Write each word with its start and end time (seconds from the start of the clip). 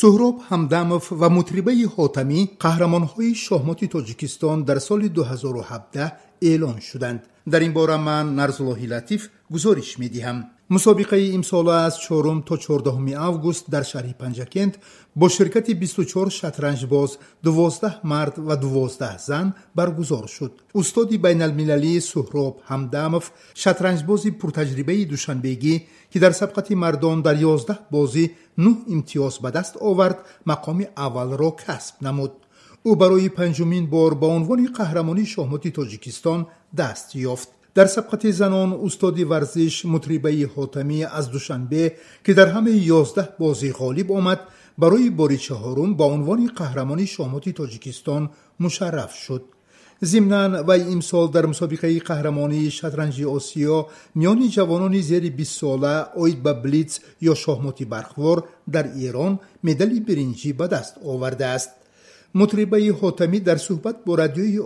суҳроб 0.00 0.36
ҳамдамов 0.50 1.04
ва 1.20 1.28
мутрибаи 1.36 1.84
ҳотамӣ 1.94 2.40
қаҳрамонҳои 2.64 3.32
шоҳмоти 3.46 3.86
тоҷикистон 3.94 4.58
дар 4.68 4.78
соли 4.88 5.08
2017 5.08 6.12
эълон 6.50 6.78
шуданд. 6.88 7.20
Дар 7.52 7.62
ин 7.66 7.72
бора 7.78 7.98
ман 8.08 8.26
нарзуллоҳи 8.40 8.90
латиф 8.94 9.22
гузориш 9.54 9.90
медиҳам 10.02 10.38
мусобиқаи 10.70 11.34
имсола 11.34 11.86
аз 11.86 11.94
чорум 12.04 12.42
то 12.42 12.54
чордоҳуми 12.64 13.14
август 13.28 13.64
дар 13.70 13.84
шаҳри 13.90 14.14
панҷакент 14.22 14.74
бо 15.16 15.28
ширкати 15.28 15.72
24 15.74 16.30
шатранҷбоз 16.30 17.10
12 17.42 18.00
мард 18.02 18.34
ва 18.38 18.56
12 18.56 19.18
зан 19.28 19.54
баргузор 19.74 20.28
шуд. 20.28 20.52
Устоди 20.74 21.16
байналмилалии 21.18 22.00
суҳроб 22.12 22.54
ҳамдамов 22.70 23.24
шатранҷбози 23.62 24.30
пуртаҷрибаи 24.40 25.08
душанбегӣ 25.12 25.74
ки 26.10 26.18
дар 26.18 26.32
сабқати 26.40 26.74
мардон 26.74 27.22
дар 27.22 27.36
11 27.36 27.78
бозӣ 27.94 28.24
нӯҳ 28.64 28.76
имтиёз 28.94 29.34
ба 29.42 29.50
даст 29.56 29.74
овард 29.90 30.18
мақоми 30.50 30.86
аввалро 31.06 31.50
касб 31.64 31.94
намуд. 32.06 32.32
Ӯ 32.88 32.90
барои 33.02 33.28
панҷумин 33.38 33.84
бор 33.94 34.12
ба 34.22 34.26
унвони 34.36 34.68
қаҳрамонии 34.78 35.30
шоҳмоти 35.34 35.70
тоҷикистон 35.78 36.40
даст 36.80 37.08
ёфт 37.32 37.50
дар 37.78 37.86
сабқати 37.86 38.32
занон 38.32 38.70
устоди 38.86 39.24
варзиш 39.32 39.74
мутрибаи 39.84 40.44
ҳотамӣ 40.54 40.98
аз 41.18 41.26
душанбе 41.34 41.84
ки 42.24 42.32
дар 42.38 42.48
ҳамаи 42.54 42.78
ёздаҳ 43.00 43.28
бозӣ 43.42 43.70
ғолиб 43.80 44.08
омад 44.18 44.40
барои 44.82 45.08
бори 45.20 45.38
чаҳорум 45.46 45.90
ба 45.98 46.06
унвони 46.16 46.48
қаҳрамони 46.58 47.06
шоҳмоти 47.14 47.52
тоҷикистон 47.60 48.22
мушарраф 48.64 49.12
шуд 49.24 49.44
зимнан 50.12 50.50
вай 50.68 50.80
имсол 50.94 51.26
дар 51.36 51.44
мусобиқаи 51.52 52.04
қаҳрамонии 52.08 52.74
шатранҷи 52.78 53.24
осиё 53.36 53.78
миёни 54.18 54.48
ҷавонони 54.56 55.00
зери 55.10 55.30
бистсола 55.38 55.94
оид 56.22 56.38
ба 56.46 56.52
блиц 56.64 56.90
ё 57.30 57.34
шоҳмоти 57.44 57.84
бархвор 57.94 58.38
дар 58.74 58.86
эрон 59.06 59.32
медали 59.66 59.98
биринҷӣ 60.08 60.50
ба 60.60 60.66
даст 60.74 60.94
овардааст 61.12 61.70
мутрибаи 62.40 62.90
ҳотамӣ 63.00 63.38
дар 63.48 63.58
суҳбат 63.66 63.96
бо 64.06 64.12
радиои 64.22 64.58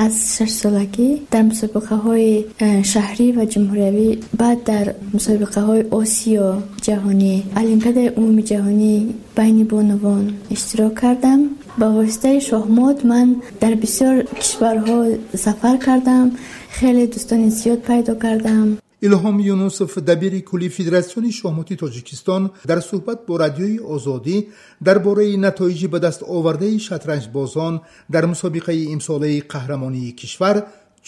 از 0.00 0.36
شش 0.36 0.50
سالگی 0.50 1.20
در 1.30 1.42
مسابقه 1.42 1.96
های 1.96 2.44
شهری 2.82 3.32
و 3.32 3.44
جمهوری 3.44 4.20
بعد 4.38 4.64
در 4.64 4.94
مسابقه 5.14 5.60
های 5.60 5.84
آسیا 5.90 6.62
جهانی 6.82 7.44
المپیاد 7.56 7.98
عمومی 7.98 8.42
جهانی 8.42 9.14
بین 9.36 9.64
بانوان 9.64 10.34
اشتراک 10.50 11.00
کردم. 11.00 11.40
با 11.78 11.92
واسطه 11.92 12.40
شاهمات 12.40 13.04
من 13.04 13.36
در 13.60 13.74
بسیار 13.74 14.22
کشورها 14.22 15.06
سفر 15.36 15.76
کردم. 15.76 16.30
خیلی 16.70 17.06
دوستان 17.06 17.48
زیاد 17.48 17.78
پیدا 17.78 18.14
کردم. 18.14 18.78
Илҳом 19.06 19.36
юнусов 19.54 19.90
дабири 20.10 20.40
кулли 20.50 20.68
федератсиони 20.76 21.30
шоҳмоти 21.40 21.74
тоҷикистон 21.82 22.42
дар 22.70 22.78
суҳбат 22.90 23.18
бо 23.28 23.34
радиои 23.44 23.78
озодӣ 23.94 24.38
дар 24.86 24.98
бораи 25.06 25.36
натоиҷи 25.46 25.88
ба 25.94 25.98
даст 26.06 26.20
овардаи 26.36 26.78
шатранҷбозон 26.88 27.74
дар 28.14 28.24
мусобиқаи 28.32 28.88
имсолаи 28.96 29.44
қаҳрамонии 29.52 30.16
кишвар 30.20 30.56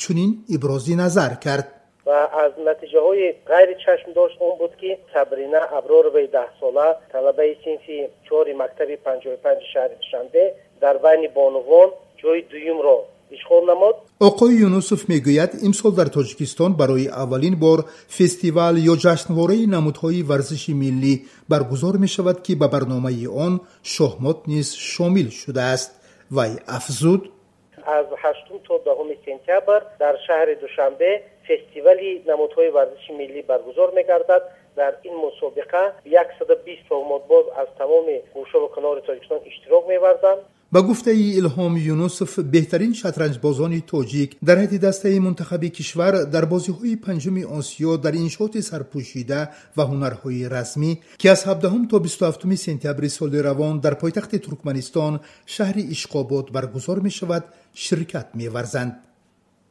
чунин 0.00 0.30
ибрози 0.56 0.94
назар 1.02 1.32
кард. 1.44 1.66
ва 2.08 2.20
аз 2.44 2.52
натиҷаҳои 2.69 3.27
ғайри 3.52 3.74
чашмдошт 3.84 4.36
он 4.47 4.54
буд 4.60 4.72
ки 4.80 4.91
сабрина 5.14 5.60
абророваи 5.78 6.28
даҳсола 6.38 6.88
талабаи 7.12 7.52
синфи 7.64 7.98
чори 8.28 8.52
мактаби 8.62 8.97
панҷоҳи 9.06 9.42
панҷи 9.47 9.66
шаҳри 9.75 9.97
душанбе 10.02 10.44
дар 10.84 10.97
байни 11.04 11.28
бонувон 11.38 11.88
ҷои 12.20 12.41
дуюмро 12.52 12.98
ишғол 13.36 13.64
намуд? 13.67 13.97
Оқои 14.28 14.55
юнусов 14.69 15.00
мегӯяд 15.09 15.53
имсол 15.67 15.92
дар 15.92 16.09
тоҷикистон 16.17 16.73
барои 16.81 17.06
аввалин 17.23 17.56
бор 17.64 17.78
фестивал 18.19 18.75
ё 18.92 18.95
ҷашнвораи 19.05 19.70
намудҳои 19.77 20.22
варзиши 20.31 20.72
миллӣ 20.83 21.14
баргузор 21.53 21.95
мешавад 22.05 22.39
ки 22.45 22.53
ба 22.61 22.69
барномаи 22.75 23.27
он 23.27 23.55
шоҳмот 23.95 24.39
низ 24.53 24.69
шомил 24.92 25.28
шудааст. 25.42 25.91
Вай 26.37 26.53
афзуд? 26.78 27.22
Аз 27.98 28.06
ҳаштум 28.22 28.59
то 28.67 28.75
даҳуми 28.87 29.17
сентябр 29.27 29.81
дар 30.03 30.15
шаҳри 30.27 30.54
душанбе 30.65 31.10
фестивали 31.49 32.10
намудҳои 32.31 32.71
варзиши 32.78 33.12
миллӣ 33.21 33.41
баргузор 33.50 33.88
мегардад. 33.99 34.43
Дар 34.81 34.93
ин 35.09 35.15
мусобиқа 35.27 35.83
яксаду 36.22 36.54
бист 36.66 36.84
шоҳмотбоз 36.91 37.44
аз 37.62 37.69
тамоми 37.81 38.16
гӯшаву 38.37 38.69
канори 38.77 39.00
тоҷикистон 39.09 39.41
иштирок 39.50 39.84
меварзанд 39.93 40.41
ба 40.72 40.82
гуфтаи 40.82 41.34
илҳом 41.41 41.75
юнусов 41.94 42.31
беҳтарин 42.54 42.92
шатранҷбозони 43.00 43.81
тоҷик 43.92 44.31
дар 44.48 44.56
ҳайти 44.62 44.78
дастаи 44.86 45.19
мунтахаби 45.26 45.70
кишвар 45.78 46.14
дар 46.34 46.44
бозиҳои 46.53 47.00
панҷуми 47.06 47.44
осиё 47.58 47.92
дар 48.04 48.14
иншооти 48.25 48.60
сарпӯшида 48.70 49.41
ва 49.76 49.84
ҳунарҳои 49.91 50.48
размӣ 50.54 50.92
ки 51.20 51.26
аз 51.34 51.41
17 51.47 51.88
то 51.91 51.97
27 51.98 52.56
сентябри 52.66 53.09
соли 53.19 53.38
равон 53.48 53.75
дар 53.84 53.94
пойтахти 54.03 54.38
туркманистон 54.47 55.14
шаҳри 55.54 55.82
ишқобод 55.94 56.47
баргузор 56.56 56.98
мешавад 57.09 57.44
ширкат 57.84 58.28
меварзанд 58.41 58.92